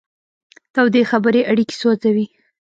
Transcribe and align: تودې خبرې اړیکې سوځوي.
تودې 0.73 1.01
خبرې 1.11 1.41
اړیکې 1.51 1.75
سوځوي. 1.81 2.25